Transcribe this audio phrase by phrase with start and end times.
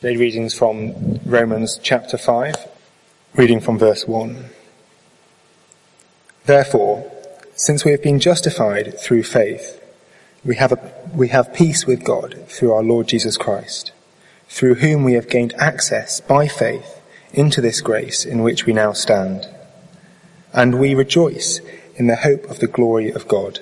[0.00, 2.54] Today readings from Romans chapter 5,
[3.34, 4.44] reading from verse 1.
[6.46, 7.10] Therefore,
[7.56, 9.82] since we have been justified through faith,
[10.44, 13.90] we have, a, we have peace with God through our Lord Jesus Christ,
[14.48, 18.92] through whom we have gained access by faith into this grace in which we now
[18.92, 19.48] stand.
[20.52, 21.58] And we rejoice
[21.96, 23.58] in the hope of the glory of God.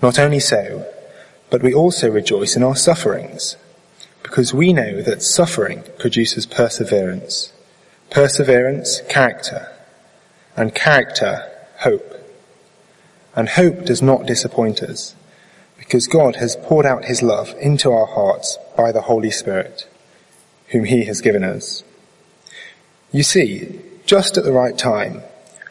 [0.00, 0.86] Not only so,
[1.50, 3.56] but we also rejoice in our sufferings
[4.32, 7.52] because we know that suffering produces perseverance,
[8.08, 9.70] perseverance, character,
[10.56, 12.14] and character, hope.
[13.36, 15.14] And hope does not disappoint us,
[15.76, 19.86] because God has poured out his love into our hearts by the Holy Spirit,
[20.68, 21.84] whom he has given us.
[23.12, 25.20] You see, just at the right time,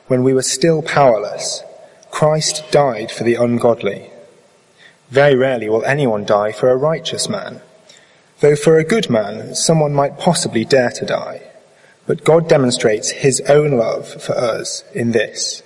[0.05, 1.63] when we were still powerless,
[2.11, 4.11] Christ died for the ungodly.
[5.09, 7.61] Very rarely will anyone die for a righteous man
[8.41, 11.43] Though for a good man, someone might possibly dare to die.
[12.07, 15.61] But God demonstrates his own love for us in this.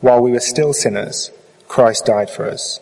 [0.00, 1.32] While we were still sinners,
[1.66, 2.78] Christ died for us.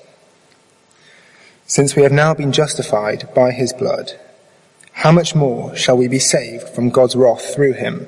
[1.66, 4.12] Since we have now been justified by his blood,
[4.92, 8.06] how much more shall we be saved from God's wrath through him?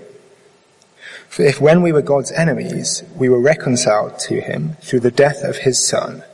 [1.31, 5.43] For if when we were God's enemies, we were reconciled to him through the death
[5.43, 6.25] of his son,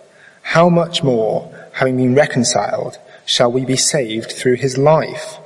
[0.42, 2.98] how much more, having been reconciled,
[3.32, 5.38] shall we be saved through his life.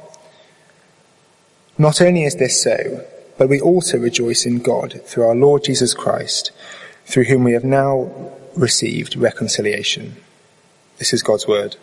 [1.78, 3.06] Not only is this so,
[3.38, 6.50] but we also rejoice in God through our Lord Jesus Christ,
[7.04, 8.10] through whom we have now
[8.56, 10.16] received reconciliation.
[10.98, 11.76] This is God's word.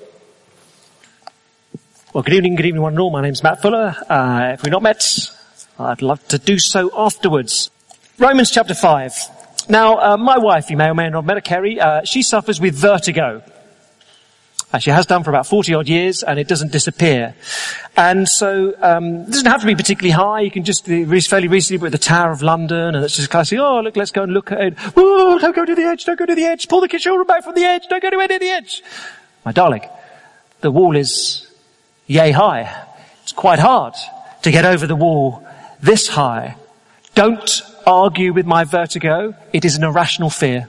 [2.11, 3.09] Well, good evening, good evening, one and all.
[3.09, 3.95] My name's Matt Fuller.
[4.09, 5.05] Uh, if we've not met,
[5.79, 7.71] I'd love to do so afterwards.
[8.19, 9.69] Romans chapter 5.
[9.69, 12.23] Now, uh, my wife, you may or may not have met her, Kerry, uh, she
[12.23, 13.41] suffers with vertigo.
[14.79, 17.35] She has done for about 40 odd years and it doesn't disappear.
[17.95, 20.41] And so, um, it doesn't have to be particularly high.
[20.41, 23.81] You can just fairly recently at the Tower of London and it's just classic, oh
[23.81, 24.79] look, let's go and look at it.
[24.79, 26.67] Whoa, don't go to the edge, don't go to the edge.
[26.67, 28.81] Pull the children back from the edge, don't go to any of the edge.
[29.45, 29.87] My darling,
[30.61, 31.47] the wall is
[32.07, 32.87] yay high.
[33.21, 33.93] It's quite hard
[34.41, 35.45] to get over the wall
[35.81, 36.55] this high.
[37.15, 39.35] Don't argue with my vertigo.
[39.51, 40.67] It is an irrational fear.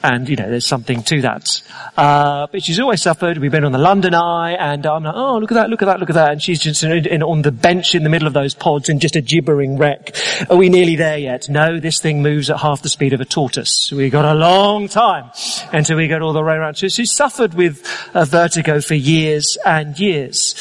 [0.00, 1.60] And, you know, there's something to that.
[1.96, 3.38] Uh, but she's always suffered.
[3.38, 5.86] We've been on the London Eye and I'm like, oh, look at that, look at
[5.86, 6.30] that, look at that.
[6.30, 9.00] And she's just in, in, on the bench in the middle of those pods and
[9.00, 10.16] just a gibbering wreck.
[10.48, 11.48] Are we nearly there yet?
[11.48, 13.90] No, this thing moves at half the speed of a tortoise.
[13.90, 15.30] We've got a long time
[15.72, 16.76] until we get all the way around.
[16.76, 17.84] So she's suffered with
[18.14, 20.54] a vertigo for years and years.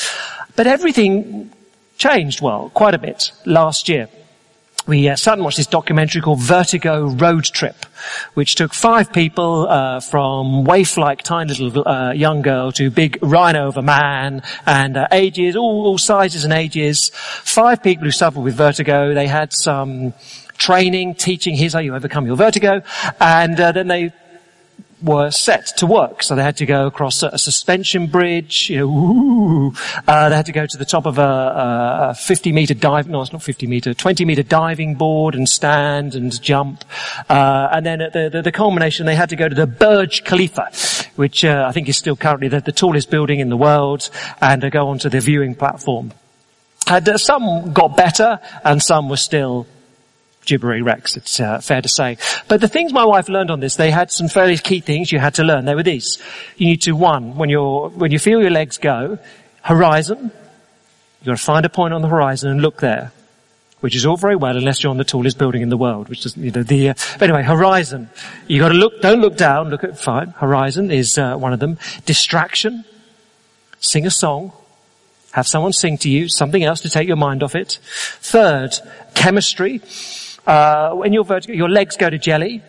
[0.56, 1.54] But everything
[2.00, 4.10] changed, well, quite a bit last year
[4.88, 7.86] we uh, sat and watched this documentary called Vertigo Road Trip,
[8.36, 13.68] which took five people uh, from waif-like tiny little uh, young girl to big rhino
[13.68, 17.12] of a man, and uh, ages, all, all sizes and ages.
[17.14, 19.14] Five people who suffered with vertigo.
[19.14, 20.14] They had some
[20.58, 22.82] training, teaching, here's how you overcome your vertigo,
[23.20, 24.14] and uh, then they
[25.02, 26.24] were set to work.
[26.24, 29.74] So they had to go across a, suspension bridge, you know,
[30.08, 33.22] uh, they had to go to the top of a, a 50 meter dive, no,
[33.22, 36.84] it's not 50 meter, 20 meter diving board and stand and jump.
[37.30, 40.24] Uh, and then at the, the, the, culmination, they had to go to the Burj
[40.24, 40.72] Khalifa,
[41.16, 44.10] which uh, I think is still currently the, the, tallest building in the world,
[44.42, 46.12] and go onto the viewing platform.
[46.88, 49.68] And uh, some got better, and some were still
[50.48, 52.18] gibbery wrecks, it's uh, fair to say.
[52.48, 55.20] But the things my wife learned on this, they had some fairly key things you
[55.20, 55.66] had to learn.
[55.66, 56.18] They were these.
[56.56, 59.20] You need to, one, when you're, when you feel your legs go,
[59.62, 60.32] horizon,
[61.20, 63.12] you've got to find a point on the horizon and look there.
[63.80, 66.26] Which is all very well unless you're on the tallest building in the world, which
[66.26, 68.10] is, you know, the, uh, anyway, horizon.
[68.48, 71.78] You've gotta look, don't look down, look at, fine, horizon is, uh, one of them.
[72.06, 72.86] Distraction.
[73.80, 74.52] Sing a song.
[75.34, 77.78] Have someone sing to you, something else to take your mind off it.
[77.84, 78.80] Third,
[79.14, 79.82] chemistry.
[80.48, 82.64] Uh, when your legs go to jelly,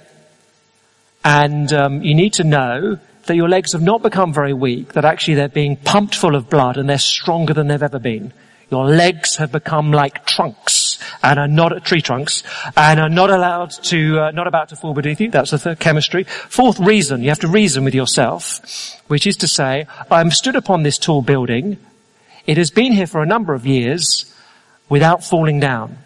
[1.25, 5.05] and um, you need to know that your legs have not become very weak, that
[5.05, 8.33] actually they're being pumped full of blood and they're stronger than they've ever been.
[8.71, 12.43] Your legs have become like trunks and are not tree trunks
[12.77, 15.31] and are not allowed to, uh, not about to fall beneath you.
[15.31, 16.25] That's the third chemistry.
[16.25, 18.61] Fourth reason, you have to reason with yourself,
[19.07, 21.79] which is to say, I'm stood upon this tall building.
[22.47, 24.35] It has been here for a number of years
[24.89, 25.99] without falling down.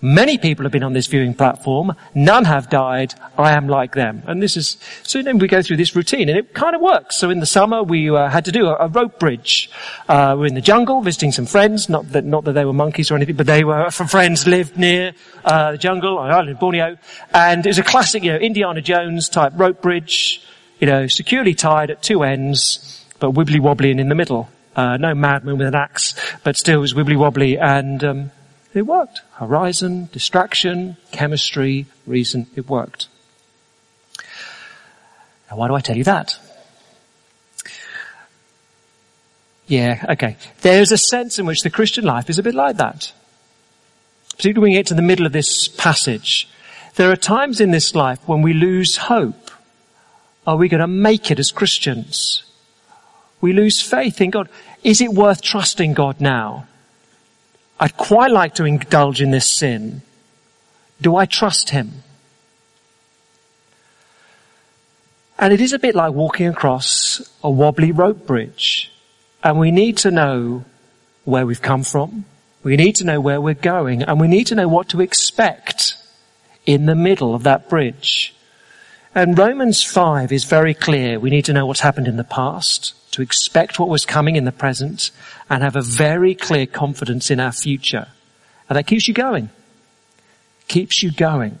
[0.00, 1.92] Many people have been on this viewing platform.
[2.14, 3.14] None have died.
[3.36, 4.22] I am like them.
[4.26, 7.16] And this is, so then we go through this routine and it kind of works.
[7.16, 9.70] So in the summer we uh, had to do a, a rope bridge.
[10.08, 13.10] Uh, we're in the jungle visiting some friends, not that, not that they were monkeys
[13.10, 15.14] or anything, but they were friends lived near,
[15.44, 16.96] uh, the jungle on the island of Borneo.
[17.34, 20.40] And it was a classic, you know, Indiana Jones type rope bridge,
[20.78, 24.48] you know, securely tied at two ends, but wibbly wobbly in the middle.
[24.76, 26.14] Uh, no madman with an axe
[26.44, 28.30] but still it was wibbly wobbly and um,
[28.78, 29.22] it worked.
[29.34, 33.08] Horizon, distraction, chemistry, reason, it worked.
[35.50, 36.38] Now why do I tell you that?
[39.66, 40.36] Yeah, okay.
[40.62, 43.12] There's a sense in which the Christian life is a bit like that.
[44.36, 46.48] Particularly when we get to the middle of this passage.
[46.94, 49.50] There are times in this life when we lose hope.
[50.46, 52.44] Are we going to make it as Christians?
[53.40, 54.48] We lose faith in God.
[54.82, 56.66] Is it worth trusting God now?
[57.80, 60.02] I'd quite like to indulge in this sin.
[61.00, 62.02] Do I trust Him?
[65.38, 68.90] And it is a bit like walking across a wobbly rope bridge.
[69.44, 70.64] And we need to know
[71.24, 72.24] where we've come from.
[72.64, 75.96] We need to know where we're going and we need to know what to expect
[76.66, 78.34] in the middle of that bridge.
[79.14, 81.18] And Romans 5 is very clear.
[81.18, 84.44] We need to know what's happened in the past, to expect what was coming in
[84.44, 85.10] the present,
[85.48, 88.08] and have a very clear confidence in our future.
[88.68, 89.50] And that keeps you going.
[90.68, 91.58] Keeps you going.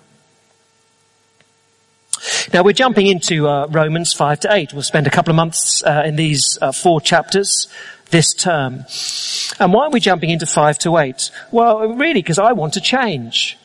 [2.52, 4.72] Now we're jumping into uh, Romans 5 to 8.
[4.72, 7.68] We'll spend a couple of months uh, in these uh, four chapters
[8.10, 8.84] this term.
[9.60, 11.30] And why are we jumping into 5 to 8?
[11.50, 13.58] Well, really, because I want to change.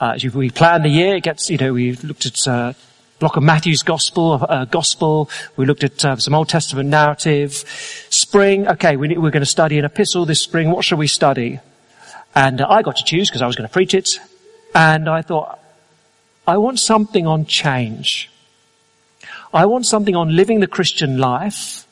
[0.00, 2.72] Uh, we plan the year, it gets, you know, we looked at uh,
[3.18, 5.28] block of Matthew's gospel, uh, gospel.
[5.56, 7.52] We looked at uh, some Old Testament narrative.
[8.08, 10.70] Spring, okay, we, are going to study an epistle this spring.
[10.70, 11.60] What shall we study?
[12.34, 14.08] And uh, I got to choose because I was going to preach it.
[14.74, 15.58] And I thought,
[16.46, 18.30] I want something on change.
[19.52, 21.86] I want something on living the Christian life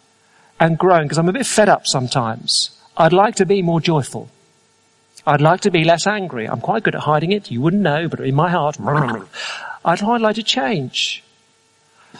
[0.58, 2.70] and growing because I'm a bit fed up sometimes.
[2.96, 4.30] I'd like to be more joyful.
[5.28, 6.48] I'd like to be less angry.
[6.48, 7.50] I'm quite good at hiding it.
[7.50, 8.80] You wouldn't know, but in my heart,
[9.84, 11.22] I'd like to change.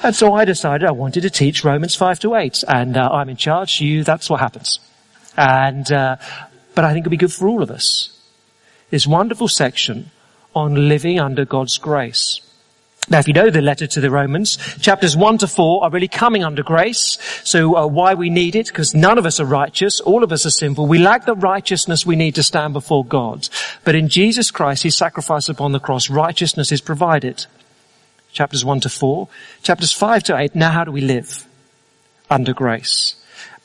[0.03, 2.65] And so I decided I wanted to teach Romans 5 to 8.
[2.69, 3.81] And uh, I'm in charge.
[3.81, 4.79] You, that's what happens.
[5.39, 6.17] And, uh,
[6.75, 8.15] but I think it'll be good for all of us.
[8.91, 10.11] This wonderful section
[10.55, 12.43] on living under God's grace.
[13.11, 16.09] Now, if you know the letter to the Romans, chapters 1 to 4 are really
[16.09, 17.19] coming under grace.
[17.43, 18.67] So uh, why we need it?
[18.67, 20.01] Because none of us are righteous.
[20.01, 20.87] All of us are sinful.
[20.87, 23.49] We lack the righteousness we need to stand before God.
[23.85, 27.47] But in Jesus Christ, His sacrifice upon the cross, righteousness is provided.
[28.33, 29.29] Chapters 1 to 4.
[29.63, 31.47] Chapters 5 to 8, now how do we live?
[32.31, 33.18] Under grace.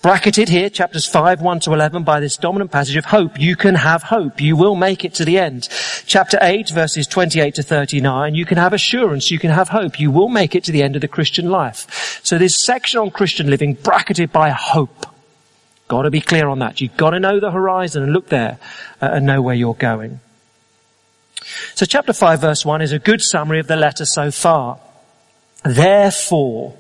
[0.03, 3.39] Bracketed here, chapters 5, 1 to 11, by this dominant passage of hope.
[3.39, 4.41] You can have hope.
[4.41, 5.69] You will make it to the end.
[6.05, 9.31] Chapter 8, verses 28 to 39, you can have assurance.
[9.31, 10.01] You can have hope.
[10.01, 12.19] You will make it to the end of the Christian life.
[12.21, 15.05] So this section on Christian living, bracketed by hope.
[15.87, 16.81] Gotta be clear on that.
[16.81, 18.59] You've gotta know the horizon and look there
[19.01, 20.19] uh, and know where you're going.
[21.75, 24.81] So chapter 5 verse 1 is a good summary of the letter so far.
[25.63, 26.75] Therefore,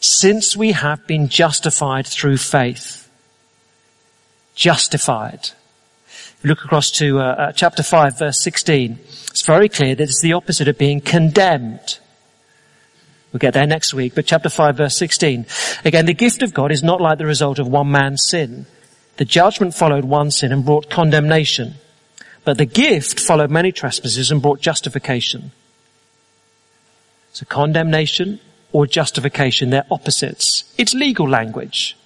[0.00, 3.08] since we have been justified through faith.
[4.54, 5.50] Justified.
[6.44, 8.98] look across to uh, uh, chapter 5 verse 16.
[9.02, 11.98] It's very clear that it's the opposite of being condemned.
[13.32, 15.44] We'll get there next week, but chapter 5 verse 16.
[15.84, 18.66] Again, the gift of God is not like the result of one man's sin.
[19.16, 21.74] The judgment followed one sin and brought condemnation.
[22.44, 25.50] But the gift followed many trespasses and brought justification.
[27.32, 28.40] So condemnation
[28.72, 30.64] or justification, they're opposites.
[30.76, 31.96] It's legal language.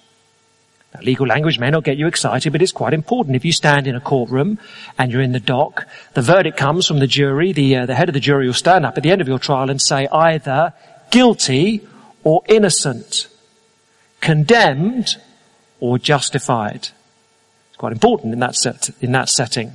[0.93, 3.35] Now, legal language may not get you excited, but it's quite important.
[3.35, 4.59] If you stand in a courtroom
[4.97, 7.53] and you're in the dock, the verdict comes from the jury.
[7.53, 9.39] The, uh, the head of the jury will stand up at the end of your
[9.39, 10.73] trial and say either
[11.09, 11.87] guilty
[12.23, 13.27] or innocent,
[14.19, 15.15] condemned
[15.79, 16.89] or justified.
[17.69, 19.73] It's quite important in that set, in that setting.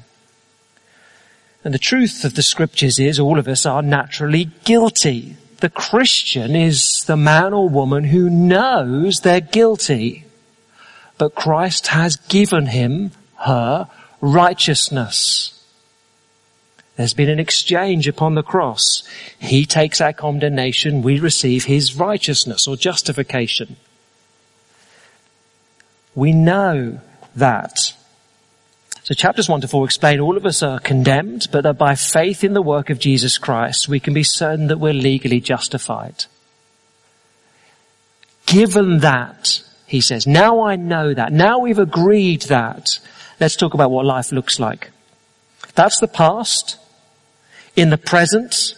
[1.65, 6.55] And the truth of the scriptures is all of us are naturally guilty the Christian
[6.55, 10.25] is the man or woman who knows they're guilty,
[11.19, 13.89] but Christ has given him, her,
[14.21, 15.53] righteousness.
[16.97, 19.03] There's been an exchange upon the cross.
[19.39, 23.77] He takes our condemnation, we receive his righteousness or justification.
[26.15, 27.01] We know
[27.35, 27.93] that.
[29.07, 32.43] So chapters 1 to 4 explain all of us are condemned, but that by faith
[32.43, 36.25] in the work of Jesus Christ, we can be certain that we're legally justified.
[38.47, 42.99] Given that, he says, now I know that, now we've agreed that,
[43.39, 44.91] let's talk about what life looks like.
[45.77, 46.77] That's the past.
[47.77, 48.75] In the present,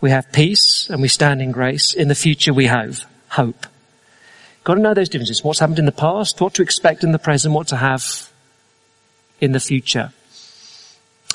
[0.00, 1.94] we have peace and we stand in grace.
[1.94, 3.68] In the future, we have hope.
[4.64, 5.44] Got to know those differences.
[5.44, 8.29] What's happened in the past, what to expect in the present, what to have
[9.40, 10.12] in the future.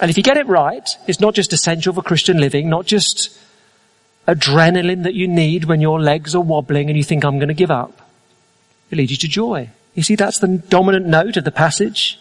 [0.01, 3.37] And if you get it right, it's not just essential for Christian living, not just
[4.27, 7.53] adrenaline that you need when your legs are wobbling and you think I'm going to
[7.53, 8.01] give up.
[8.91, 9.69] It leads you to joy.
[9.93, 12.19] You see, that's the dominant note of the passage.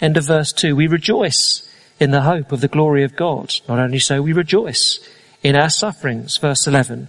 [0.00, 0.76] End of verse 2.
[0.76, 3.54] We rejoice in the hope of the glory of God.
[3.68, 5.00] Not only so, we rejoice
[5.42, 6.36] in our sufferings.
[6.36, 7.08] Verse 11.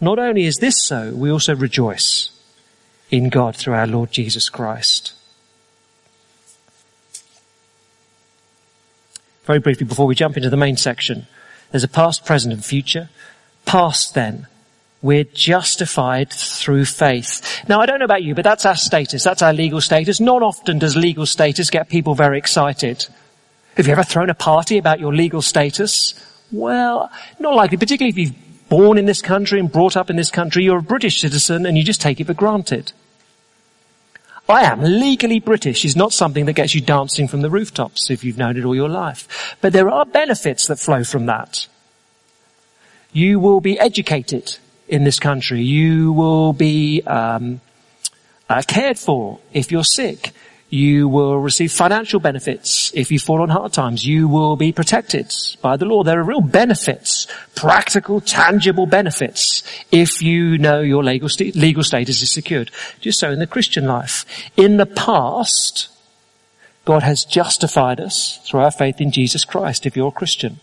[0.00, 2.30] Not only is this so, we also rejoice
[3.10, 5.12] in God through our Lord Jesus Christ.
[9.44, 11.26] Very briefly before we jump into the main section,
[11.70, 13.10] there's a past, present and future.
[13.64, 14.46] Past then,
[15.00, 17.64] we're justified through faith.
[17.68, 19.24] Now I don't know about you, but that's our status.
[19.24, 20.20] That's our legal status.
[20.20, 23.06] Not often does legal status get people very excited.
[23.76, 26.14] Have you ever thrown a party about your legal status?
[26.52, 30.30] Well, not likely, particularly if you've born in this country and brought up in this
[30.30, 32.92] country, you're a British citizen and you just take it for granted.
[34.52, 38.22] I am legally British is not something that gets you dancing from the rooftops if
[38.22, 39.56] you've known it all your life.
[39.62, 41.66] But there are benefits that flow from that.
[43.14, 45.62] You will be educated in this country.
[45.62, 47.62] You will be um,
[48.50, 50.32] uh, cared for if you're sick.
[50.72, 54.06] You will receive financial benefits if you fall on hard times.
[54.06, 56.02] You will be protected by the law.
[56.02, 59.62] There are real benefits, practical, tangible benefits
[59.92, 62.70] if you know your legal, st- legal status is secured.
[63.02, 64.24] Just so in the Christian life.
[64.56, 65.90] In the past,
[66.86, 70.58] God has justified us through our faith in Jesus Christ if you're a Christian.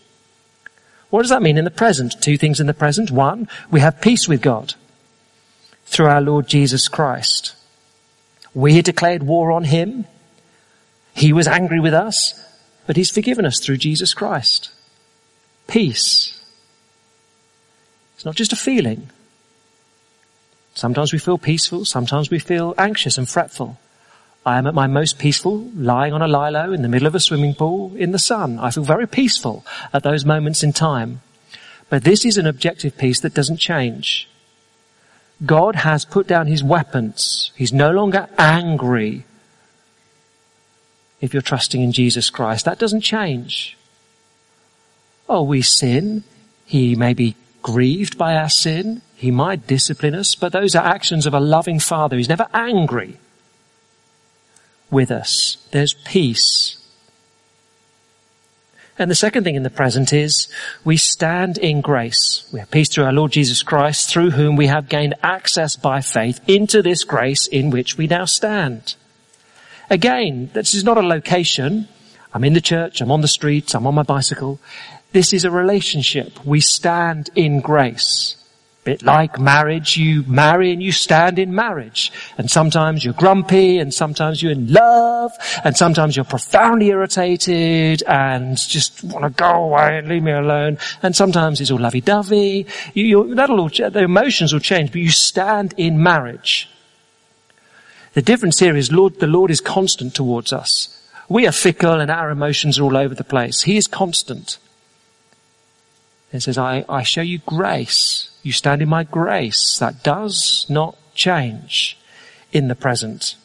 [1.10, 2.20] What does that mean in the present?
[2.20, 3.12] Two things in the present.
[3.12, 4.74] One, we have peace with God
[5.86, 7.54] through our Lord Jesus Christ.
[8.54, 10.06] We declared war on him.
[11.14, 12.34] He was angry with us,
[12.86, 14.70] but he's forgiven us through Jesus Christ.
[15.66, 16.42] Peace.
[18.14, 19.10] It's not just a feeling.
[20.74, 23.78] Sometimes we feel peaceful, sometimes we feel anxious and fretful.
[24.46, 27.20] I am at my most peaceful lying on a lilo in the middle of a
[27.20, 28.58] swimming pool in the sun.
[28.58, 31.20] I feel very peaceful at those moments in time.
[31.90, 34.29] But this is an objective peace that doesn't change.
[35.44, 37.52] God has put down his weapons.
[37.54, 39.24] He's no longer angry
[41.20, 42.64] if you're trusting in Jesus Christ.
[42.64, 43.76] That doesn't change.
[45.28, 46.24] Oh, we sin.
[46.66, 49.02] He may be grieved by our sin.
[49.16, 52.16] He might discipline us, but those are actions of a loving father.
[52.16, 53.18] He's never angry
[54.90, 55.58] with us.
[55.70, 56.79] There's peace.
[59.00, 60.46] And the second thing in the present is
[60.84, 62.46] we stand in grace.
[62.52, 66.02] We have peace through our Lord Jesus Christ, through whom we have gained access by
[66.02, 68.96] faith into this grace in which we now stand.
[69.88, 71.88] Again, this is not a location.
[72.34, 74.60] I'm in the church, I'm on the streets, I'm on my bicycle.
[75.12, 76.44] This is a relationship.
[76.44, 78.36] We stand in grace
[78.84, 82.10] bit like marriage, you marry and you stand in marriage.
[82.38, 85.32] And sometimes you're grumpy and sometimes you're in love
[85.64, 90.78] and sometimes you're profoundly irritated and just want to go away and leave me alone.
[91.02, 92.66] And sometimes it's all lovey-dovey.
[92.94, 96.68] You, that'll all, the emotions will change, but you stand in marriage.
[98.14, 100.96] The difference here is Lord, the Lord is constant towards us.
[101.28, 103.62] We are fickle and our emotions are all over the place.
[103.62, 104.58] He is constant.
[106.32, 108.30] It says, I, I show you grace.
[108.42, 109.78] You stand in my grace.
[109.78, 111.98] That does not change
[112.52, 113.36] in the present.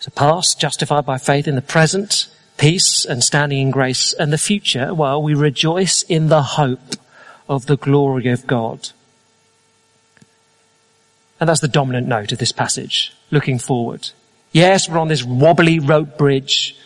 [0.00, 2.28] So past, justified by faith in the present,
[2.58, 4.12] peace and standing in grace.
[4.14, 6.96] And the future, well, we rejoice in the hope
[7.48, 8.90] of the glory of God.
[11.38, 14.10] And that's the dominant note of this passage, looking forward.
[14.52, 16.76] Yes, we're on this wobbly rope bridge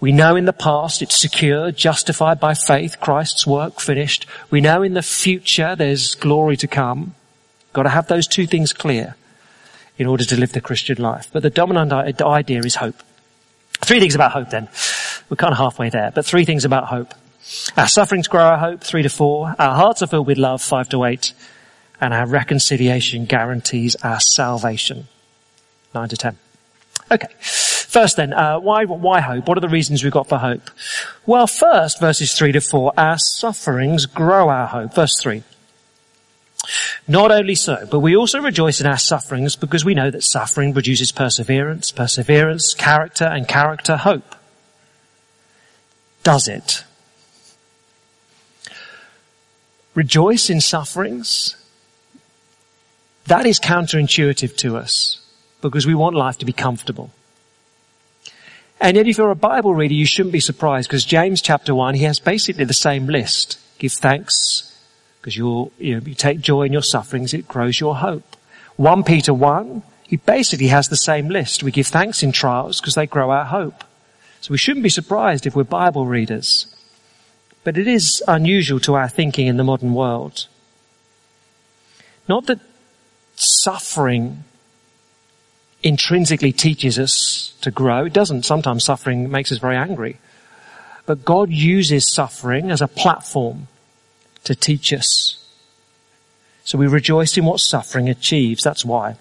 [0.00, 4.26] we know in the past it's secure, justified by faith, Christ's work finished.
[4.50, 7.14] We know in the future there's glory to come.
[7.74, 9.14] Got to have those two things clear
[9.98, 11.28] in order to live the Christian life.
[11.32, 13.02] But the dominant idea is hope.
[13.82, 14.68] Three things about hope then.
[15.28, 17.14] We're kind of halfway there, but three things about hope.
[17.76, 19.54] Our sufferings grow our hope, three to four.
[19.58, 21.32] Our hearts are filled with love, five to eight.
[22.00, 25.08] And our reconciliation guarantees our salvation,
[25.94, 26.38] nine to ten.
[27.10, 27.28] Okay.
[27.90, 29.48] First then, uh, why, why hope?
[29.48, 30.70] What are the reasons we've got for hope?
[31.26, 34.94] Well, first, verses 3 to 4, our sufferings grow our hope.
[34.94, 35.42] Verse 3.
[37.08, 40.72] Not only so, but we also rejoice in our sufferings because we know that suffering
[40.72, 44.36] produces perseverance, perseverance, character, and character, hope.
[46.22, 46.84] Does it?
[49.96, 51.56] Rejoice in sufferings?
[53.26, 55.20] That is counterintuitive to us
[55.60, 57.10] because we want life to be comfortable.
[58.80, 61.94] And yet if you're a Bible reader, you shouldn't be surprised because James chapter 1,
[61.94, 63.58] he has basically the same list.
[63.78, 64.66] Give thanks
[65.20, 68.36] because you, know, you take joy in your sufferings, it grows your hope.
[68.76, 71.62] 1 Peter 1, he basically has the same list.
[71.62, 73.84] We give thanks in trials because they grow our hope.
[74.40, 76.74] So we shouldn't be surprised if we're Bible readers.
[77.62, 80.46] But it is unusual to our thinking in the modern world.
[82.26, 82.60] Not that
[83.36, 84.44] suffering
[85.82, 88.06] intrinsically teaches us to grow.
[88.06, 88.44] It doesn't.
[88.44, 90.18] Sometimes suffering makes us very angry.
[91.06, 93.68] But God uses suffering as a platform
[94.44, 95.36] to teach us.
[96.64, 98.62] So we rejoice in what suffering achieves.
[98.62, 99.16] That's why.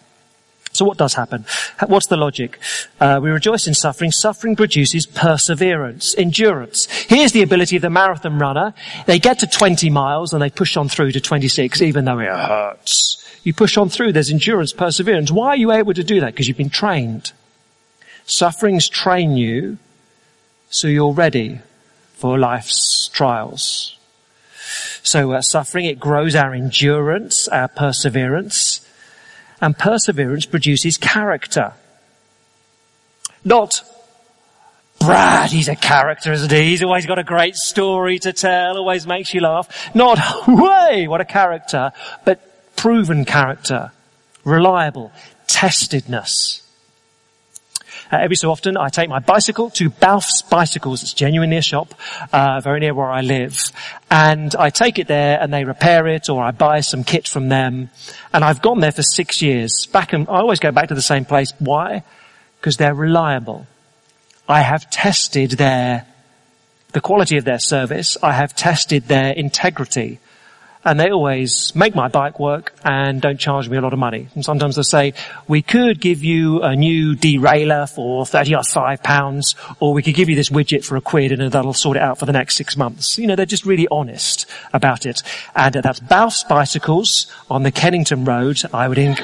[0.72, 1.46] So what does happen?
[1.88, 2.60] What's the logic?
[3.00, 4.12] Uh, we rejoice in suffering.
[4.12, 6.86] Suffering produces perseverance, endurance.
[6.86, 8.74] Here's the ability of the marathon runner.
[9.08, 12.30] They get to 20 miles and they push on through to 26 even though it
[12.30, 13.26] hurts.
[13.44, 14.14] You push on through.
[14.14, 15.32] There's endurance, perseverance.
[15.32, 16.34] Why are you able to do that?
[16.34, 17.32] Because you've been trained.
[18.26, 19.78] Sufferings train you
[20.70, 21.60] so you're ready
[22.14, 23.98] for life's trials.
[25.02, 28.86] So uh, suffering, it grows our endurance, our perseverance,
[29.62, 31.74] and perseverance produces character.
[33.44, 33.84] Not
[35.00, 36.66] Brad, he's a character, isn't he?
[36.66, 39.96] He's always got a great story to tell, always makes you laugh.
[39.96, 41.94] Not, way, what a character,
[42.26, 42.49] but
[42.80, 43.92] proven character,
[44.46, 45.12] reliable,
[45.48, 46.62] testedness.
[48.10, 51.04] Uh, every so often I take my bicycle to Balf's Bicycles.
[51.04, 51.94] It's genuinely a shop,
[52.32, 53.74] uh, very near where I live.
[54.10, 57.50] And I take it there and they repair it or I buy some kit from
[57.50, 57.90] them.
[58.34, 59.86] And I've gone there for six years.
[59.92, 61.52] Back and, I always go back to the same place.
[61.60, 62.04] Why?
[62.62, 63.68] Because they're reliable.
[64.48, 66.08] I have tested their,
[66.94, 68.16] the quality of their service.
[68.24, 70.20] I have tested their integrity
[70.86, 74.30] and they always make my bike work and don't charge me a lot of money.
[74.34, 75.14] And sometimes they say,
[75.48, 80.16] we could give you a new derailleur for 30 or 5 pounds, or we could
[80.16, 82.56] give you this widget for a quid and that'll sort it out for the next
[82.56, 83.18] six months.
[83.18, 85.22] You know, they're just really honest about it.
[85.54, 88.62] And that's Balf's Bicycles on the Kennington Road.
[88.74, 89.20] I would think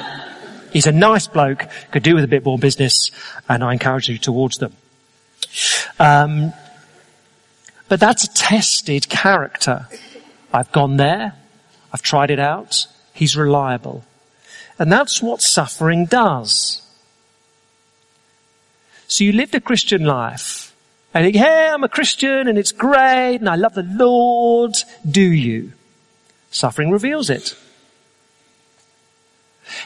[0.74, 3.10] he's a nice bloke, could do with a bit more business,
[3.48, 4.74] and I encourage you towards them.
[5.98, 6.52] Um,
[7.88, 9.86] but that's a tested character.
[10.52, 11.34] I've gone there.
[11.92, 12.86] I've tried it out.
[13.12, 14.04] He's reliable.
[14.78, 16.82] And that's what suffering does.
[19.08, 20.74] So you live the Christian life
[21.14, 24.74] and you hey, I'm a Christian and it's great and I love the Lord.
[25.08, 25.72] Do you?
[26.50, 27.56] Suffering reveals it.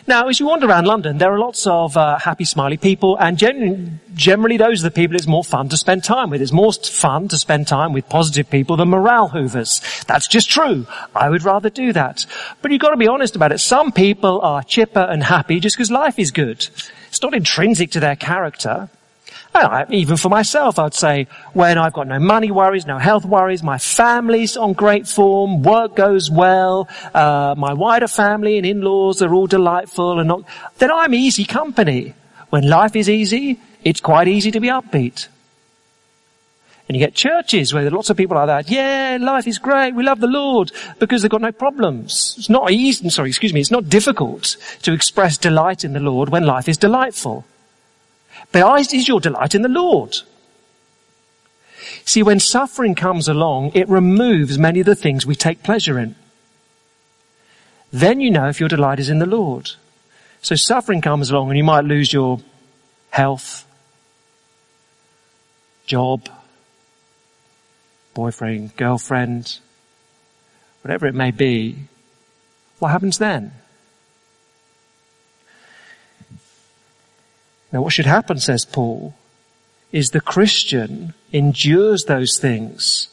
[0.06, 3.38] Now, as you wander around London, there are lots of uh, happy, smiley people, and
[3.38, 6.42] gen- generally those are the people it's more fun to spend time with.
[6.42, 9.80] It's more fun to spend time with positive people than morale hoovers.
[10.06, 10.86] That's just true.
[11.14, 12.26] I would rather do that.
[12.62, 13.58] But you've got to be honest about it.
[13.58, 16.68] Some people are chipper and happy just because life is good.
[17.08, 18.88] It's not intrinsic to their character.
[19.90, 23.78] Even for myself, I'd say when I've got no money worries, no health worries, my
[23.78, 29.46] family's on great form, work goes well, uh, my wider family and in-laws are all
[29.46, 30.44] delightful and not,
[30.78, 32.14] then I'm easy company.
[32.50, 35.28] When life is easy, it's quite easy to be upbeat.
[36.88, 38.68] And you get churches where there are lots of people like that.
[38.68, 39.94] Yeah, life is great.
[39.94, 42.34] We love the Lord because they've got no problems.
[42.38, 46.30] It's not easy, sorry, excuse me, it's not difficult to express delight in the Lord
[46.30, 47.44] when life is delightful.
[48.52, 50.16] But is your delight in the Lord.
[52.04, 56.16] See, when suffering comes along, it removes many of the things we take pleasure in.
[57.92, 59.72] Then you know if your delight is in the Lord.
[60.42, 62.40] So suffering comes along and you might lose your
[63.10, 63.66] health,
[65.86, 66.28] job,
[68.14, 69.58] boyfriend, girlfriend,
[70.82, 71.76] whatever it may be.
[72.78, 73.52] What happens then?
[77.72, 79.14] Now what should happen, says Paul,
[79.92, 83.08] is the Christian endures those things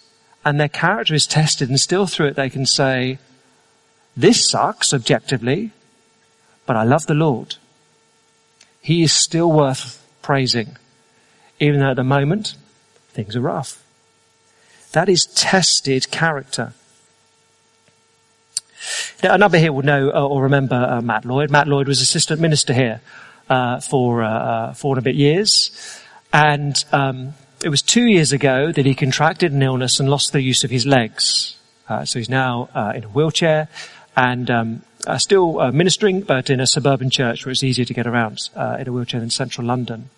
[0.47, 3.19] and their character is tested and still through it they can say,
[4.15, 5.71] this sucks objectively,
[6.65, 7.55] but I love the Lord.
[8.81, 10.77] He is still worth praising,
[11.59, 12.55] even though at the moment
[13.09, 13.83] things are rough.
[14.93, 16.73] That is tested character.
[19.21, 21.51] Now, another here will know uh, or remember uh, Matt Lloyd.
[21.51, 23.01] Matt Lloyd was assistant minister here
[23.49, 25.71] uh, for uh, uh, four and a bit years,
[26.33, 27.33] and um,
[27.63, 30.69] it was two years ago that he contracted an illness and lost the use of
[30.69, 31.57] his legs.
[31.89, 33.69] Uh, so he's now uh, in a wheelchair
[34.15, 34.81] and um,
[35.17, 38.39] still ministering, but in a suburban church where it's easier to get around
[38.79, 40.09] in a wheelchair than central London.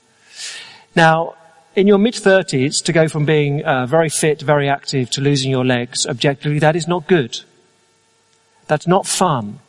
[0.95, 1.35] Now,
[1.75, 5.65] in your mid 30s, to go from being very fit, very active, to losing your
[5.65, 7.41] legs, objectively, that is not good.
[8.67, 9.59] That's not fun.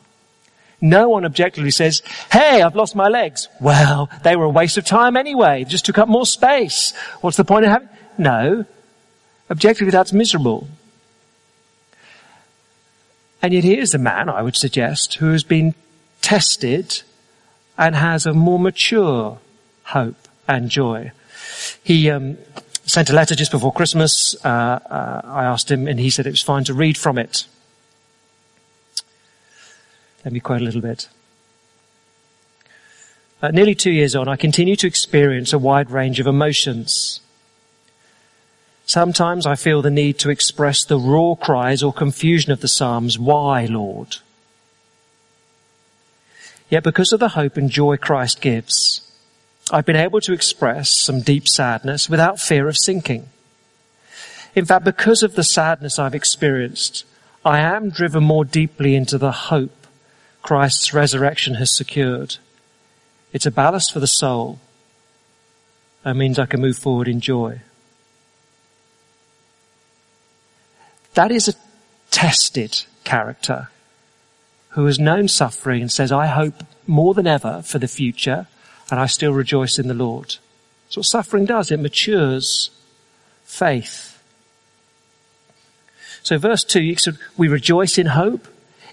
[0.80, 3.48] No one objectively says, hey, I've lost my legs.
[3.60, 5.64] Well, they were a waste of time anyway.
[5.64, 6.94] They just took up more space.
[7.20, 7.88] What's the point of having?
[8.16, 8.64] No.
[9.50, 10.68] Objectively, that's miserable.
[13.42, 15.74] And yet here's a man, I would suggest, who has been
[16.20, 17.02] tested
[17.76, 19.38] and has a more mature
[19.84, 21.12] hope and joy.
[21.82, 22.38] He um,
[22.84, 24.36] sent a letter just before Christmas.
[24.44, 27.46] Uh, uh, I asked him, and he said it was fine to read from it.
[30.24, 31.08] Let me quote a little bit.
[33.42, 37.20] At nearly two years on, I continue to experience a wide range of emotions.
[38.84, 43.18] Sometimes I feel the need to express the raw cries or confusion of the Psalms,
[43.18, 44.16] why, Lord?
[46.68, 49.10] Yet because of the hope and joy Christ gives,
[49.72, 53.28] I've been able to express some deep sadness without fear of sinking.
[54.54, 57.04] In fact, because of the sadness I've experienced,
[57.44, 59.79] I am driven more deeply into the hope
[60.42, 62.36] Christ's resurrection has secured.
[63.32, 64.58] It's a ballast for the soul.
[66.02, 67.60] That means I can move forward in joy.
[71.14, 71.54] That is a
[72.10, 73.68] tested character
[74.70, 78.46] who has known suffering and says, I hope more than ever for the future
[78.90, 80.36] and I still rejoice in the Lord.
[80.86, 81.70] That's what suffering does.
[81.70, 82.70] It matures
[83.44, 84.22] faith.
[86.22, 86.94] So verse 2,
[87.36, 88.46] we rejoice in hope.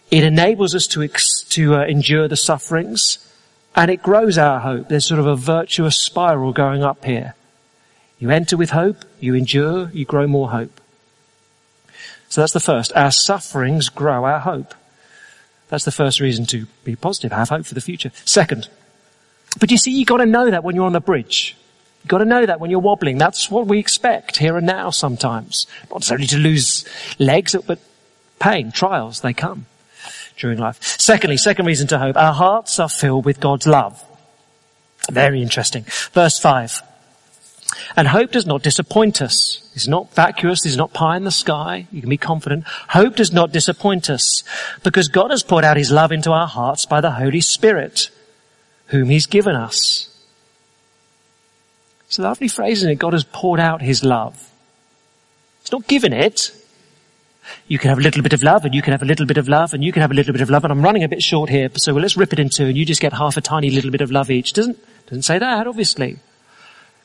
[0.10, 3.18] It enables us to, ex- to uh, endure the sufferings
[3.76, 4.90] and it grows our hope.
[4.90, 7.34] There's sort of a virtuous spiral going up here.
[8.20, 10.80] You enter with hope, you endure, you grow more hope.
[12.30, 12.94] So that's the first.
[12.96, 14.76] Our sufferings grow our hope.
[15.70, 18.12] That's the first reason to be positive, have hope for the future.
[18.24, 18.70] Second,
[19.60, 21.58] but you see, you gotta know that when you're on the bridge.
[22.04, 23.18] You've got to know that when you're wobbling.
[23.18, 25.66] That's what we expect here and now sometimes.
[25.90, 26.86] Not necessarily to lose
[27.18, 27.80] legs, but
[28.40, 29.66] pain, trials, they come
[30.38, 30.82] during life.
[30.82, 34.04] Secondly, second reason to hope, our hearts are filled with God's love.
[35.10, 35.86] Very interesting.
[36.14, 36.82] Verse 5.
[37.96, 39.70] And hope does not disappoint us.
[39.74, 40.66] It's not vacuous.
[40.66, 41.88] It's not pie in the sky.
[41.92, 42.66] You can be confident.
[42.66, 44.44] Hope does not disappoint us
[44.84, 48.10] because God has poured out his love into our hearts by the Holy Spirit,
[48.88, 50.14] whom he's given us.
[52.08, 53.00] It's a lovely phrase, isn't it?
[53.00, 54.52] God has poured out his love.
[55.62, 56.52] It's not given it.
[57.68, 59.38] You can have a little bit of love and you can have a little bit
[59.38, 61.10] of love and you can have a little bit of love and I'm running a
[61.10, 63.42] bit short here, so let's rip it in two and you just get half a
[63.42, 64.54] tiny little bit of love each.
[64.54, 66.20] Doesn't, doesn't say that, obviously.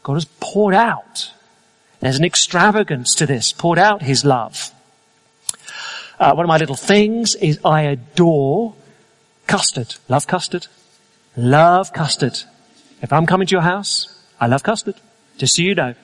[0.02, 1.32] God has poured out.
[2.00, 4.72] There's an extravagance to this, poured out his love.
[6.18, 8.74] Uh, one of my little things is I adore
[9.46, 9.96] custard.
[10.08, 10.66] Love custard.
[11.36, 12.38] Love custard.
[13.00, 14.96] If I'm coming to your house, I love custard.
[15.38, 15.94] Just so you know.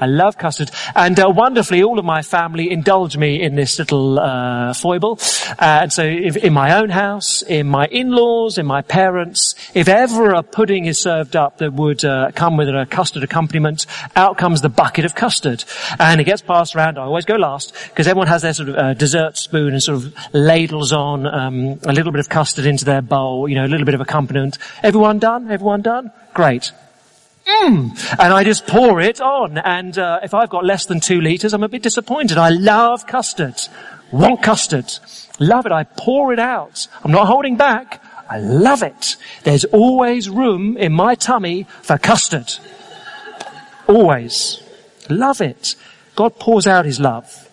[0.00, 0.70] I love custard.
[0.96, 5.18] And uh, wonderfully, all of my family indulge me in this little uh, foible.
[5.50, 9.88] Uh, and so if, in my own house, in my in-laws, in my parents, if
[9.88, 14.38] ever a pudding is served up that would uh, come with a custard accompaniment, out
[14.38, 15.64] comes the bucket of custard.
[16.00, 16.98] And it gets passed around.
[16.98, 19.98] I always go last because everyone has their sort of uh, dessert spoon and sort
[19.98, 23.70] of ladles on um, a little bit of custard into their bowl, you know, a
[23.70, 24.58] little bit of accompaniment.
[24.82, 25.50] Everyone done?
[25.50, 26.10] Everyone done?
[26.34, 26.72] Great.
[27.46, 28.16] Mmm.
[28.18, 29.58] And I just pour it on.
[29.58, 32.38] And uh, if I've got less than two litres, I'm a bit disappointed.
[32.38, 33.60] I love custard.
[34.12, 34.92] Want custard.
[35.40, 35.72] Love it.
[35.72, 36.86] I pour it out.
[37.02, 38.02] I'm not holding back.
[38.30, 39.16] I love it.
[39.44, 42.54] There's always room in my tummy for custard.
[43.86, 44.62] Always.
[45.10, 45.74] Love it.
[46.14, 47.48] God pours out his love.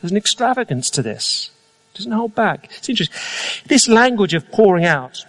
[0.00, 1.50] There's an extravagance to this.
[1.94, 2.68] It Doesn't hold back.
[2.76, 3.16] It's interesting.
[3.66, 5.24] This language of pouring out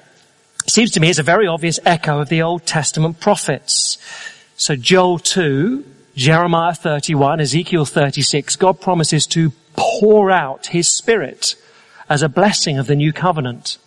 [0.71, 3.97] seems to me it's a very obvious echo of the Old Testament prophets.
[4.55, 5.83] So Joel 2,
[6.15, 11.55] Jeremiah 31, Ezekiel 36, God promises to pour out his spirit
[12.09, 13.77] as a blessing of the new covenant.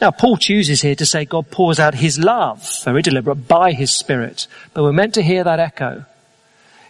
[0.00, 3.92] Now Paul chooses here to say God pours out his love, very deliberate, by his
[3.92, 4.46] spirit.
[4.74, 6.04] But we're meant to hear that echo.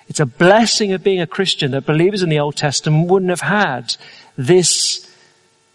[0.09, 3.43] It's a blessing of being a Christian that believers in the Old Testament wouldn't have
[3.43, 3.97] had
[4.37, 5.09] this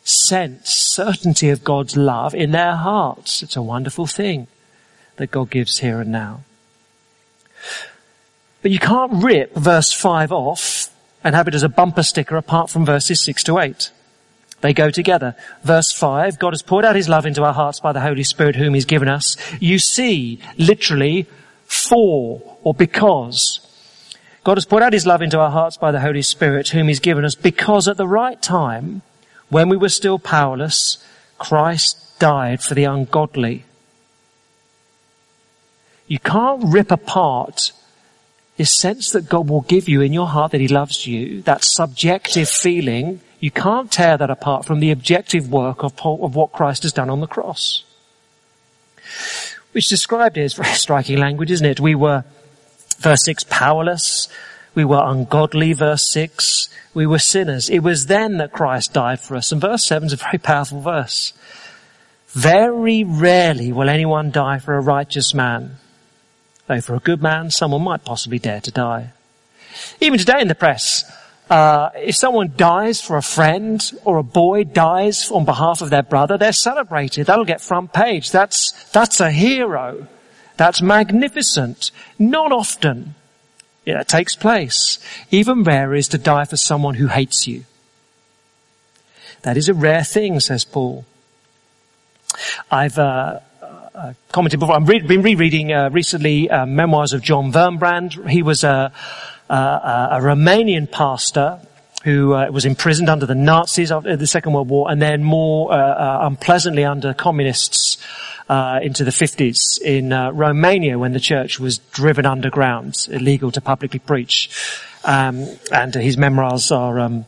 [0.08, 3.44] sense, certainty of God's love in their hearts.
[3.44, 4.48] It's a wonderful thing
[5.18, 6.42] that God gives here and now.
[8.62, 10.90] But you can't rip verse 5 off
[11.24, 13.92] and have it as a bumper sticker apart from verses 6 to 8.
[14.62, 15.36] They go together.
[15.64, 18.56] Verse 5, God has poured out his love into our hearts by the Holy Spirit
[18.56, 19.38] whom he's given us.
[19.60, 21.28] You see, literally,
[21.66, 23.60] for or because.
[24.44, 27.00] God has poured out his love into our hearts by the Holy Spirit whom he's
[27.00, 29.02] given us because at the right time,
[29.50, 31.04] when we were still powerless,
[31.38, 33.64] Christ died for the ungodly.
[36.08, 37.72] You can't rip apart
[38.58, 41.64] this sense that God will give you in your heart that He loves you, that
[41.64, 43.22] subjective feeling.
[43.40, 47.10] You can't tear that apart from the objective work of, of what Christ has done
[47.10, 47.84] on the cross.
[49.74, 51.80] Which described is very striking language, isn't it?
[51.80, 52.24] We were,
[52.98, 54.28] verse 6, powerless.
[54.78, 56.70] We were ungodly, verse 6.
[56.94, 57.68] We were sinners.
[57.68, 59.52] It was then that Christ died for us.
[59.52, 61.34] And verse 7 is a very powerful verse.
[62.28, 65.78] Very rarely will anyone die for a righteous man.
[66.68, 69.14] Though for a good man, someone might possibly dare to die.
[70.00, 71.12] Even today in the press,
[71.50, 76.04] Uh, if someone dies for a friend or a boy dies on behalf of their
[76.04, 77.26] brother, they're celebrated.
[77.26, 78.32] That'll get front page.
[78.32, 80.06] That's, that's a hero.
[80.58, 81.92] That's magnificent.
[82.20, 83.16] Not often
[83.88, 85.00] it takes place.
[85.32, 87.64] Even rarer is to die for someone who hates you.
[89.44, 91.06] That is a rare thing, says Paul.
[92.70, 94.76] I've uh, uh, commented before.
[94.76, 98.30] I've been rereading uh, recently uh, memoirs of John Wurmbrand.
[98.30, 98.92] He was a,
[99.50, 101.60] a, a Romanian pastor
[102.08, 105.74] who uh, was imprisoned under the Nazis after the Second World War, and then more
[105.74, 107.98] uh, unpleasantly under communists
[108.50, 114.50] into the 50s in Romania when the church was driven underground, illegal to publicly preach.
[115.04, 117.26] Um, and his memoirs are um,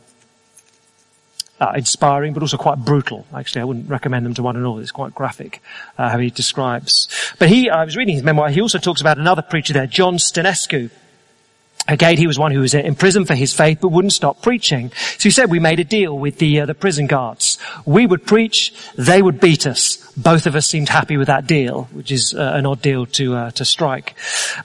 [1.60, 3.26] uh, inspiring, but also quite brutal.
[3.34, 4.78] Actually, I wouldn't recommend them to one and all.
[4.78, 5.62] It's quite graphic
[5.98, 7.08] uh, how he describes.
[7.38, 8.48] But he, I was reading his memoir.
[8.48, 10.90] He also talks about another preacher there, John Stănescu.
[11.88, 14.92] Again, he was one who was in prison for his faith, but wouldn't stop preaching.
[15.18, 17.58] So he said, we made a deal with the, uh, the prison guards.
[17.84, 19.96] We would preach, they would beat us.
[20.16, 23.34] Both of us seemed happy with that deal, which is uh, an odd deal to,
[23.34, 24.14] uh, to strike.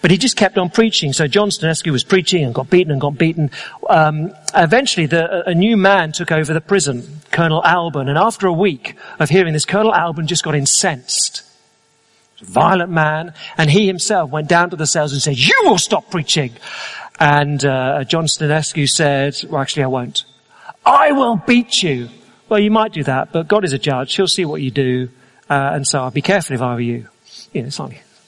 [0.02, 1.14] But he just kept on preaching.
[1.14, 3.50] So John Stănescu was preaching and got beaten and got beaten.
[3.90, 8.54] Um, eventually the, a new man took over the prison, Colonel Alban, and after a
[8.54, 11.42] week of hearing this, Colonel Alban just got incensed
[12.42, 16.10] violent man, and he himself went down to the cells and said, you will stop
[16.12, 16.52] preaching.
[17.20, 20.26] And uh, John Stănescu said, well, actually, I won't.
[20.86, 22.10] I will beat you.
[22.50, 24.16] Well, you might do that, but God is a judge.
[24.16, 25.10] He'll see what you do.
[25.50, 27.08] Uh, and so I'd be careful if I were you.
[27.54, 27.80] You know, it's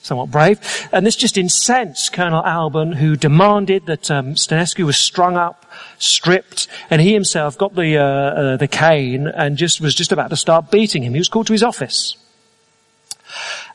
[0.02, 0.60] somewhat brave.
[0.92, 5.66] And this just incensed Colonel Alban, who demanded that um, Stănescu was strung up,
[6.00, 10.30] stripped, and he himself got the uh, uh, the cane and just was just about
[10.30, 11.14] to start beating him.
[11.14, 12.18] He was called to his office.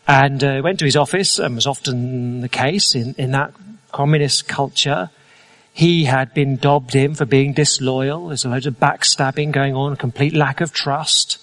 [0.09, 3.53] And uh, went to his office, and was often the case in, in that
[3.93, 5.11] communist culture.
[5.73, 8.29] He had been dobbed in for being disloyal.
[8.29, 11.39] There's a load of backstabbing going on, a complete lack of trust.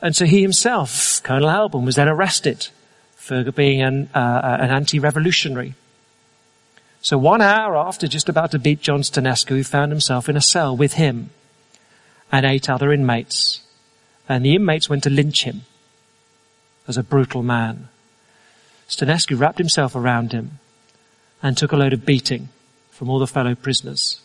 [0.00, 2.68] And so he himself, Colonel Alban, was then arrested
[3.14, 5.74] for being an, uh, an anti-revolutionary.
[7.00, 10.40] So one hour after just about to beat John Stănescu, he found himself in a
[10.40, 11.30] cell with him
[12.30, 13.62] and eight other inmates.
[14.28, 15.62] And the inmates went to lynch him
[16.86, 17.88] as a brutal man.
[18.88, 20.58] Stănescu wrapped himself around him
[21.42, 22.48] and took a load of beating
[22.90, 24.20] from all the fellow prisoners.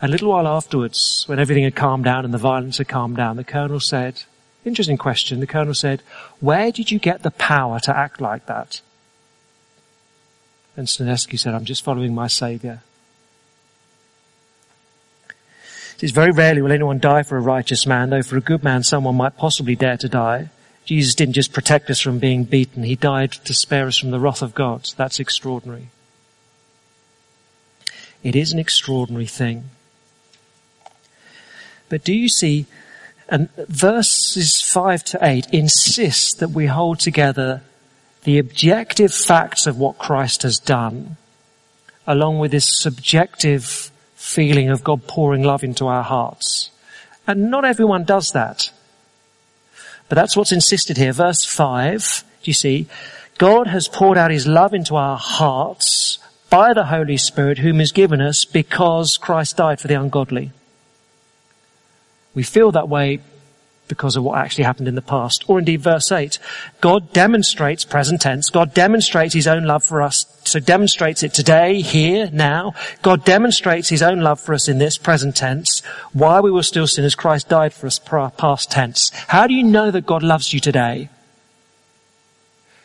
[0.00, 3.36] A little while afterwards, when everything had calmed down and the violence had calmed down,
[3.36, 4.24] the colonel said,
[4.64, 6.02] interesting question, the colonel said,
[6.40, 8.80] where did you get the power to act like that?
[10.76, 12.82] And Stănescu said, I'm just following my saviour.
[15.96, 18.64] It is very rarely will anyone die for a righteous man, though for a good
[18.64, 20.50] man someone might possibly dare to die.
[20.84, 24.20] Jesus didn't just protect us from being beaten, He died to spare us from the
[24.20, 24.88] wrath of God.
[24.96, 25.88] That's extraordinary.
[28.22, 29.70] It is an extraordinary thing.
[31.88, 32.66] But do you see,
[33.28, 37.62] and verses 5 to 8 insist that we hold together
[38.24, 41.16] the objective facts of what Christ has done,
[42.06, 46.70] along with this subjective feeling of God pouring love into our hearts.
[47.26, 48.70] And not everyone does that.
[50.08, 51.12] But that's what's insisted here.
[51.12, 52.86] Verse 5, do you see?
[53.38, 56.18] God has poured out his love into our hearts
[56.50, 60.52] by the Holy Spirit whom is given us because Christ died for the ungodly.
[62.34, 63.20] We feel that way
[63.88, 65.44] because of what actually happened in the past.
[65.48, 66.38] Or indeed verse 8,
[66.80, 71.80] God demonstrates, present tense, God demonstrates His own love for us, so demonstrates it today,
[71.80, 72.74] here, now.
[73.02, 75.80] God demonstrates His own love for us in this present tense.
[76.12, 79.10] While we were still sinners, Christ died for us past tense.
[79.28, 81.08] How do you know that God loves you today?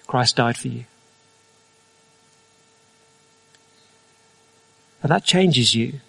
[0.07, 0.85] Christ died for you.
[5.03, 5.99] And that changes you.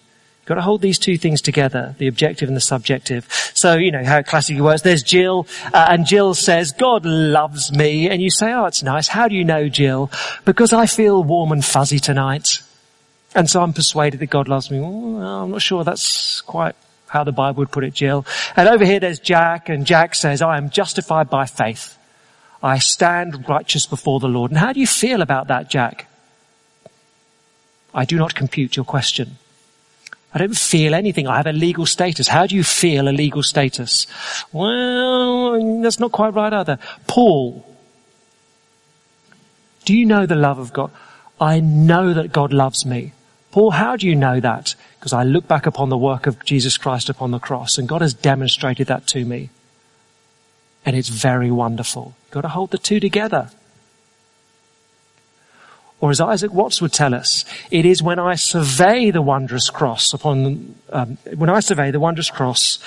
[0.49, 3.27] Got to hold these two things together, the objective and the subjective.
[3.53, 4.81] So, you know, how it classically works.
[4.81, 8.09] There's Jill, uh, and Jill says, God loves me.
[8.09, 9.07] And you say, oh, it's nice.
[9.07, 10.09] How do you know, Jill?
[10.45, 12.63] Because I feel warm and fuzzy tonight.
[13.35, 14.79] And so I'm persuaded that God loves me.
[14.79, 16.73] Well, I'm not sure that's quite
[17.09, 18.25] how the Bible would put it, Jill.
[18.55, 21.95] And over here there's Jack, and Jack says, I am justified by faith.
[22.63, 24.49] I stand righteous before the Lord.
[24.49, 26.07] And how do you feel about that, Jack?
[27.93, 29.37] I do not compute your question.
[30.33, 31.27] I don't feel anything.
[31.27, 32.27] I have a legal status.
[32.27, 34.05] How do you feel a legal status?
[34.51, 36.77] Well, that's not quite right either.
[37.07, 37.65] Paul,
[39.85, 40.91] do you know the love of God?
[41.41, 43.13] I know that God loves me.
[43.51, 44.75] Paul, how do you know that?
[44.99, 48.01] Because I look back upon the work of Jesus Christ upon the cross and God
[48.01, 49.49] has demonstrated that to me.
[50.85, 52.13] And it's very wonderful.
[52.25, 53.49] You've got to hold the two together.
[56.01, 60.13] Or as Isaac Watts would tell us, it is when I survey the wondrous cross
[60.13, 62.79] upon, um, when I survey the wondrous cross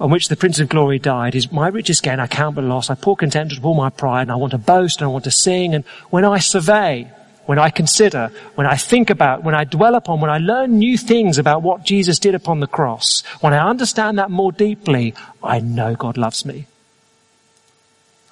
[0.00, 2.90] on which the Prince of Glory died is my richest gain I count but loss.
[2.90, 5.30] I pour contempt all my pride and I want to boast and I want to
[5.30, 5.74] sing.
[5.74, 7.10] And when I survey,
[7.46, 10.98] when I consider, when I think about, when I dwell upon, when I learn new
[10.98, 15.60] things about what Jesus did upon the cross, when I understand that more deeply, I
[15.60, 16.66] know God loves me.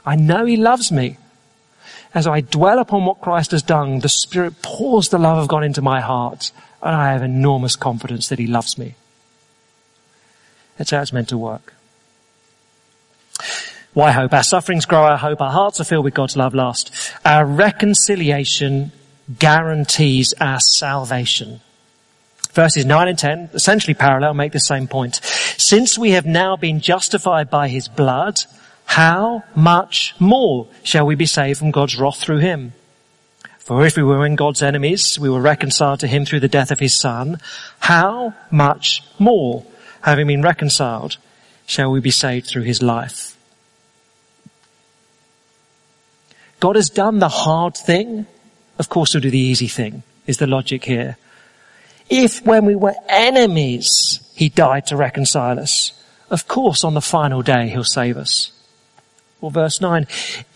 [0.05, 1.17] I know He loves me.
[2.17, 5.63] As I dwell upon what Christ has done, the Spirit pours the love of God
[5.63, 6.51] into my heart
[6.83, 8.95] and I have enormous confidence that He loves me.
[10.79, 11.75] That's how it's meant to work.
[13.93, 14.33] Why hope?
[14.33, 15.43] Our sufferings grow our hope.
[15.43, 16.91] Our hearts are filled with God's love last.
[17.23, 18.93] Our reconciliation
[19.39, 21.61] guarantees our salvation.
[22.53, 25.17] Verses 9 and 10, essentially parallel, make the same point.
[25.59, 28.41] Since we have now been justified by his blood,
[28.87, 32.73] how much more shall we be saved from God's wrath through him?
[33.59, 36.71] For if we were in God's enemies, we were reconciled to him through the death
[36.71, 37.41] of his son.
[37.81, 39.67] How much more
[40.07, 41.17] having been reconciled,
[41.67, 43.37] shall we be saved through his life.
[46.61, 48.27] God has done the hard thing.
[48.79, 51.17] Of course he'll do the easy thing, is the logic here.
[52.09, 55.93] If when we were enemies, he died to reconcile us,
[56.31, 58.53] of course on the final day he'll save us.
[59.41, 60.07] Or verse 9,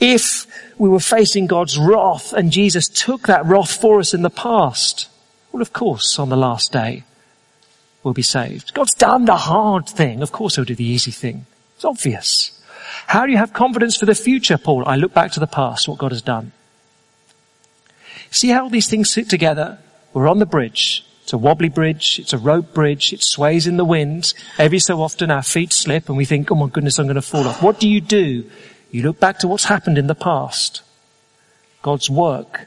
[0.00, 0.46] if
[0.78, 5.08] we were facing God's wrath and Jesus took that wrath for us in the past,
[5.52, 7.04] well of course on the last day
[8.02, 8.72] we'll be saved.
[8.72, 10.22] God's done the hard thing.
[10.22, 11.44] Of course he'll do the easy thing.
[11.76, 12.58] It's obvious.
[13.06, 14.84] How do you have confidence for the future, Paul?
[14.86, 16.52] I look back to the past, what God has done.
[18.30, 19.78] See how these things sit together?
[20.12, 21.04] We're on the bridge.
[21.30, 22.18] It's a wobbly bridge.
[22.18, 23.12] It's a rope bridge.
[23.12, 24.34] It sways in the wind.
[24.58, 27.22] Every so often our feet slip and we think, oh my goodness, I'm going to
[27.22, 27.62] fall off.
[27.62, 28.50] What do you do?
[28.90, 30.82] You look back to what's happened in the past.
[31.82, 32.66] God's work.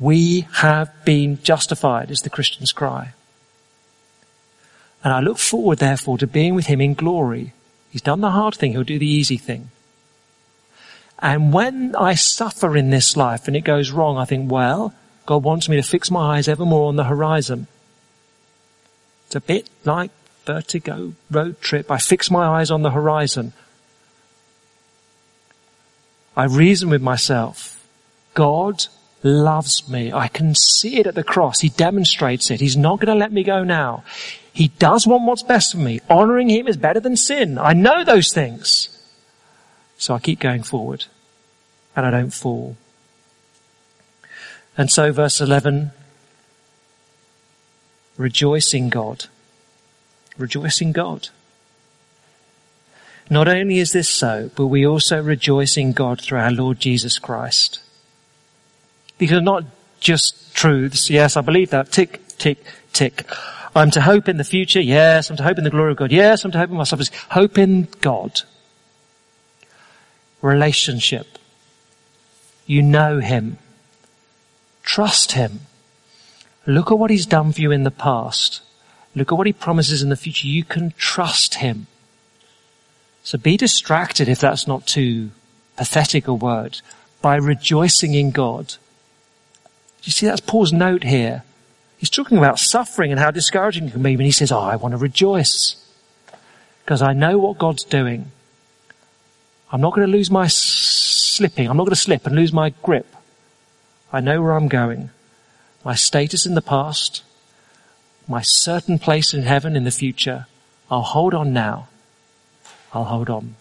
[0.00, 3.12] We have been justified is the Christian's cry.
[5.04, 7.52] And I look forward, therefore, to being with him in glory.
[7.90, 9.68] He's done the hard thing, he'll do the easy thing.
[11.18, 14.94] And when I suffer in this life and it goes wrong, I think, well,
[15.26, 17.66] God wants me to fix my eyes ever more on the horizon.
[19.32, 20.10] It's a bit like
[20.44, 21.90] vertigo road trip.
[21.90, 23.54] I fix my eyes on the horizon.
[26.36, 27.82] I reason with myself.
[28.34, 28.84] God
[29.22, 30.12] loves me.
[30.12, 31.60] I can see it at the cross.
[31.60, 32.60] He demonstrates it.
[32.60, 34.04] He's not going to let me go now.
[34.52, 36.00] He does want what's best for me.
[36.10, 37.56] Honoring Him is better than sin.
[37.56, 38.90] I know those things.
[39.96, 41.06] So I keep going forward
[41.96, 42.76] and I don't fall.
[44.76, 45.92] And so verse 11,
[48.16, 49.26] rejoice in God.
[50.38, 51.28] Rejoice in God.
[53.30, 57.18] Not only is this so, but we also rejoice in God through our Lord Jesus
[57.18, 57.80] Christ.
[59.18, 59.64] These are not
[60.00, 61.08] just truths.
[61.08, 61.92] Yes, I believe that.
[61.92, 62.58] Tick, tick,
[62.92, 63.24] tick.
[63.74, 64.80] I'm to hope in the future.
[64.80, 65.30] Yes.
[65.30, 66.12] I'm to hope in the glory of God.
[66.12, 66.44] Yes.
[66.44, 67.10] I'm to hope in my sufferings.
[67.30, 68.42] Hope in God.
[70.42, 71.38] Relationship.
[72.66, 73.58] You know Him.
[74.82, 75.60] Trust Him.
[76.66, 78.62] Look at what He's done for you in the past.
[79.14, 80.46] Look at what He promises in the future.
[80.46, 81.86] You can trust Him.
[83.22, 85.30] So be distracted if that's not too
[85.76, 86.80] pathetic a word
[87.20, 88.74] by rejoicing in God.
[90.02, 91.44] You see, that's Paul's note here.
[91.98, 94.74] He's talking about suffering and how discouraging it can be, but he says, oh, I
[94.74, 95.76] want to rejoice
[96.84, 98.32] because I know what God's doing.
[99.70, 101.68] I'm not going to lose my slipping.
[101.68, 103.06] I'm not going to slip and lose my grip.
[104.12, 105.10] I know where I'm going.
[105.84, 107.22] My status in the past,
[108.28, 110.46] my certain place in heaven in the future.
[110.90, 111.88] I'll hold on now.
[112.92, 113.56] I'll hold on.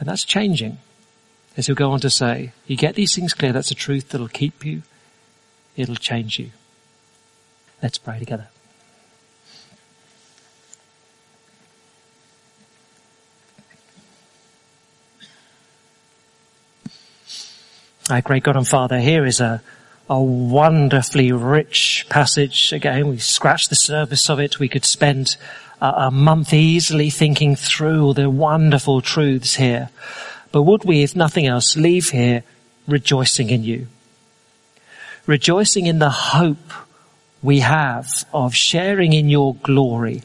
[0.00, 0.78] And that's changing.
[1.56, 4.28] As he'll go on to say, you get these things clear, that's a truth that'll
[4.28, 4.82] keep you,
[5.76, 6.50] it'll change you.
[7.82, 8.48] Let's pray together.
[18.10, 19.62] Our great God and Father, here is a,
[20.08, 22.72] a wonderfully rich passage.
[22.72, 24.58] Again, we scratched the surface of it.
[24.58, 25.36] We could spend
[25.80, 29.90] a, month easily thinking through all the wonderful truths here.
[30.50, 32.42] But would we, if nothing else, leave here
[32.86, 33.88] rejoicing in you?
[35.26, 36.72] Rejoicing in the hope
[37.42, 40.22] we have of sharing in your glory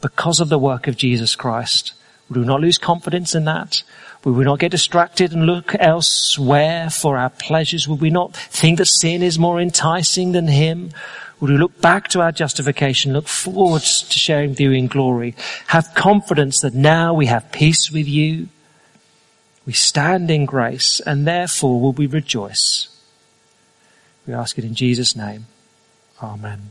[0.00, 1.94] because of the work of Jesus Christ.
[2.28, 3.82] We will not lose confidence in that.
[4.24, 7.88] Would we not get distracted and look elsewhere for our pleasures.
[7.88, 10.92] Will we not think that sin is more enticing than Him?
[11.40, 15.34] Would we look back to our justification, look forward to sharing with you in glory,
[15.66, 18.48] have confidence that now we have peace with you,
[19.66, 22.88] we stand in grace, and therefore will we rejoice
[24.24, 25.46] We ask it in Jesus' name.
[26.22, 26.70] Amen.